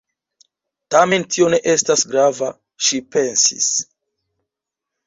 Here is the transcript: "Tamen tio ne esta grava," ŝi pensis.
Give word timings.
"Tamen 0.95 1.25
tio 1.35 1.51
ne 1.55 1.59
esta 1.75 1.99
grava," 2.15 2.51
ŝi 2.89 3.05
pensis. 3.13 3.71